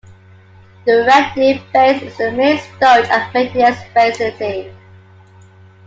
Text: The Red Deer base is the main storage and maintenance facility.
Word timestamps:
The 0.87 1.05
Red 1.05 1.35
Deer 1.35 1.61
base 1.71 2.01
is 2.01 2.17
the 2.17 2.31
main 2.31 2.57
storage 2.57 3.07
and 3.11 3.31
maintenance 3.35 3.77
facility. 3.93 4.73